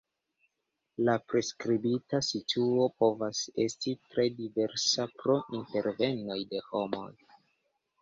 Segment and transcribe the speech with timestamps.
[1.09, 7.09] La priskribita situo povas esti tre diversa pro intervenoj de homo.